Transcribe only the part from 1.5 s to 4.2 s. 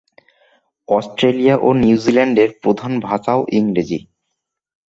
ও নিউজিল্যান্ডের প্রধান ভাষাও ইংরেজি।